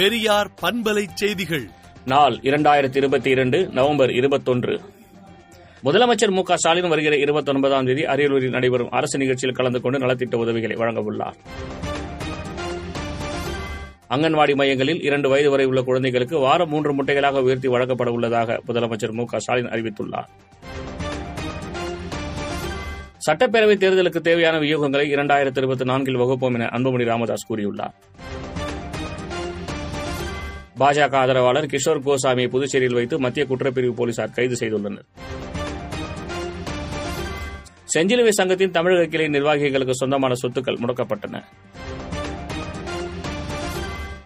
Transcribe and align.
பெரியார் 0.00 0.50
பண்பலை 0.62 1.06
செய்திகள். 1.14 1.68
நாள் 2.04 2.32
இரண்டாயிரத்தி 2.32 2.96
இருபத்தி 2.96 3.30
இரண்டு 3.30 3.68
நவம்பர் 3.72 4.10
இருபத்தொன்று. 4.10 4.80
முதலமைச்சர் 5.84 6.30
மு 6.30 6.42
க 6.42 6.56
ஸ்டாலின் 6.56 6.88
வருகிற 6.88 7.16
இருபத்தி 7.16 7.52
ஒன்பதாம் 7.52 7.86
தேதி 7.86 8.02
அரியலூரில் 8.02 8.48
நடைபெறும் 8.48 8.90
அரசு 8.90 9.18
நிகழ்ச்சியில் 9.18 9.54
கலந்து 9.54 9.80
கொண்டு 9.80 9.98
நலத்திட்ட 9.98 10.34
உதவிகளை 10.34 10.76
வழங்கவுள்ளார் 10.76 11.34
அங்கன்வாடி 14.10 14.54
மையங்களில் 14.54 15.02
இரண்டு 15.02 15.28
வயது 15.28 15.50
வரை 15.50 15.64
உள்ள 15.66 15.82
குழந்தைகளுக்கு 15.82 16.38
வாரம் 16.38 16.68
மூன்று 16.68 17.02
முட்டைகளாக 17.02 17.42
உயர்த்தி 17.42 17.68
வழங்கப்பட 17.68 18.10
உள்ளதாக 18.10 18.60
முதலமைச்சர் 18.68 19.12
மு 19.12 19.24
க 19.24 19.38
ஸ்டாலின் 19.38 19.68
அறிவித்துள்ளார். 19.68 20.28
சட்டப்பேரவைத் 23.30 23.82
தேர்தலுக்கு 23.84 24.20
தேவையான 24.20 24.58
வியூகங்களை 24.58 25.04
இரண்டாயிரத்தி 25.16 25.56
இருபத்தி 25.56 25.84
நான்கில் 25.84 26.16
வகுப்போம் 26.16 26.54
என 26.54 26.66
அன்புமணி 26.66 27.04
ராமதாஸ் 27.04 27.52
கூறியுள்ளார். 27.52 27.92
பாஜக 30.80 31.14
ஆதரவாளர் 31.14 31.66
கிஷோர் 31.66 32.00
கோசாமியை 32.00 32.48
புதுச்சேரியில் 32.48 32.94
வைத்து 32.94 33.18
மத்திய 33.18 33.46
குற்றப்பிரிவு 33.48 33.92
போலீசார் 33.92 34.30
கைது 34.30 34.56
செய்துள்ளனர். 34.60 35.06
செஞ்சிலுவை 37.84 38.30
சங்கத்தின் 38.30 38.70
தமிழக 38.70 39.06
கிளை 39.06 39.26
நிர்வாகிகளுக்கு 39.26 39.90
சொந்தமான 39.90 40.34
சொத்துக்கள் 40.34 40.80
முடக்கப்பட்டன. 40.80 41.42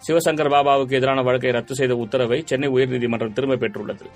சிவசங்கர் 0.09 0.53
பாபாவுக்கு 0.55 0.93
எதிரான 0.93 1.23
வழக்கை 1.23 1.51
ரத்து 1.51 1.75
செய்த 1.75 1.97
உத்தரவை 1.97 2.43
சென்னை 2.47 2.69
உயர்நீதிமன்றம் 2.69 3.33
திரும்பப் 3.33 3.63
பெற்றுள்ளது. 3.63 4.07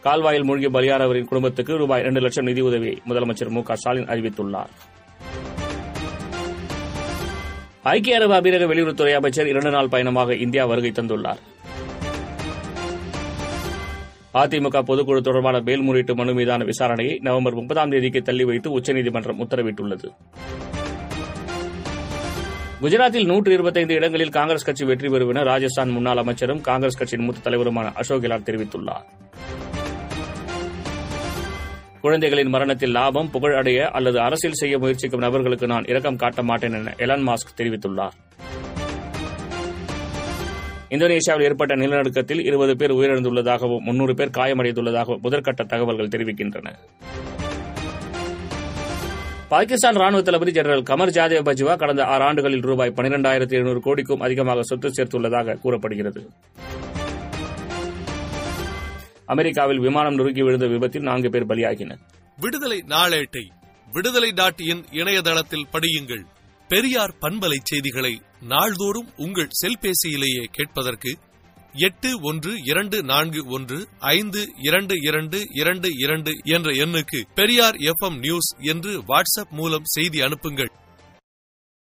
கால்வாயில் 0.00 0.44
மூழ்கி 0.44 0.66
பலியானவரின் 0.66 1.24
குடும்பத்துக்கு 1.24 1.76
ரூபாய் 1.76 2.00
இரண்டு 2.00 2.20
லட்சம் 2.20 2.46
நிதியுதவியை 2.46 2.96
முதலமைச்சர் 3.08 3.48
மு 3.48 3.62
க 3.62 3.76
ஸ்டாலின் 3.76 4.06
அறிவித்துள்ளார். 4.06 4.72
ஐக்கிய 7.90 8.14
அரபு 8.16 8.34
அமீரக 8.34 8.64
வெளியுறவுத்துறை 8.70 9.12
அமைச்சர் 9.14 9.46
இரண்டு 9.46 9.70
நாள் 9.70 9.88
பயணமாக 9.88 10.34
இந்தியா 10.34 10.64
வருகை 10.64 10.90
தந்துள்ளார். 10.90 11.40
அதிமுக 14.40 14.78
பொதுக்குழு 14.88 15.20
தொடர்பான 15.20 15.60
மேல்முறையீட்டு 15.60 16.14
மனு 16.14 16.34
மீதான 16.34 16.64
விசாரணையை 16.64 17.20
நவம்பர் 17.20 17.54
முப்பதாம் 17.54 17.90
தேதிக்கு 17.90 18.22
தள்ளி 18.22 18.44
வைத்து 18.44 18.70
உச்சநீதிமன்றம் 18.70 19.40
உத்தரவிட்டுள்ளது. 19.44 20.08
குஜராத்தில் 22.82 23.26
நூற்று 23.26 23.52
இருபத்தைந்து 23.52 23.94
இடங்களில் 23.94 24.34
காங்கிரஸ் 24.38 24.64
கட்சி 24.64 24.84
வெற்றி 24.84 25.08
பெறும் 25.08 25.28
என 25.28 25.42
ராஜஸ்தான் 25.42 25.90
முன்னாள் 25.90 26.16
அமைச்சரும் 26.16 26.60
காங்கிரஸ் 26.60 26.98
கட்சியின் 26.98 27.24
மூத்த 27.24 27.50
தலைவருமான 27.50 27.92
அசோக் 27.94 28.22
கெலாட் 28.22 28.48
தெரிவித்துள்ளார். 28.50 29.06
குழந்தைகளின் 32.06 32.52
மரணத்தில் 32.54 32.92
லாபம் 32.96 33.30
புகழ் 33.30 33.54
அடைய 33.60 33.88
அல்லது 33.98 34.18
அரசியல் 34.20 34.58
செய்ய 34.60 34.78
முயற்சிக்கும் 34.78 35.22
நபர்களுக்கு 35.24 35.66
நான் 35.66 35.88
இரக்கம் 35.92 36.16
காட்ட 36.16 36.42
மாட்டேன் 36.42 36.72
என 36.72 36.92
எலான் 37.04 37.24
மாஸ்க் 37.28 37.56
தெரிவித்துள்ளார். 37.58 38.14
இந்தோனேஷியாவில் 40.94 41.46
ஏற்பட்ட 41.46 41.76
நிலநடுக்கத்தில் 41.76 42.42
இருபது 42.44 42.76
பேர் 42.76 42.92
உயிரிழந்துள்ளதாகவும் 42.92 43.82
முன்னூறு 43.88 44.14
பேர் 44.14 44.36
காயமடைந்துள்ளதாகவும் 44.38 45.22
முதற்கட்ட 45.22 45.64
தகவல்கள் 45.66 46.12
தெரிவிக்கின்றன. 46.16 46.70
பாகிஸ்தான் 49.48 50.00
ராணுவ 50.02 50.22
தளபதி 50.22 50.50
ஜெனரல் 50.50 50.82
கமர் 50.82 51.14
ஜாதேவ் 51.16 51.48
பஜ்வா 51.48 51.76
கடந்த 51.76 52.04
ஆறு 52.04 52.24
ஆண்டுகளில் 52.24 52.64
ரூபாய் 52.70 52.96
பனிரெண்டாயிரத்தி 52.96 53.56
எழுநூறு 53.58 53.80
கோடிக்கும் 53.80 54.20
அதிகமாக 54.20 54.62
சொத்து 54.62 54.90
சேர்த்துள்ளதாக 54.96 55.60
கூறப்படுகிறது. 55.60 56.22
அமெரிக்காவில் 59.26 59.78
விமானம் 59.78 60.14
நொறுக்கி 60.14 60.42
விழுந்த 60.42 60.66
விபத்தில் 60.66 61.02
நான்கு 61.02 61.30
பேர் 61.30 61.46
பலியாகினர். 61.46 61.98
விடுதலை 62.36 62.84
நாளேட்டை 62.86 63.44
விடுதலை 63.90 64.30
டாட் 64.30 64.60
இன் 64.60 64.84
இணையதளத்தில் 64.90 65.66
படியுங்கள். 65.72 66.24
பெரியார் 66.68 67.14
பண்பலை 67.20 67.56
செய்திகளை 67.62 68.20
நாள்தோறும் 68.40 69.08
உங்கள் 69.16 69.48
செல்பேசியிலேயே 69.62 70.44
கேட்பதற்கு 70.52 71.18
எட்டு 71.72 72.20
ஒன்று 72.20 72.52
இரண்டு 72.64 73.02
நான்கு 73.02 73.46
ஒன்று 73.46 73.88
ஐந்து 73.98 74.48
இரண்டு 74.62 74.94
இரண்டு 75.00 75.42
இரண்டு 75.50 75.88
இரண்டு 75.94 76.32
என்ற 76.44 76.70
எண்ணுக்கு 76.70 77.22
பெரியார் 77.34 77.74
எஃப் 77.74 78.12
நியூஸ் 78.12 78.56
என்று 78.58 79.02
வாட்ஸ்அப் 79.02 79.50
மூலம் 79.50 79.84
செய்தி 79.84 80.20
அனுப்புங்கள். 80.20 80.72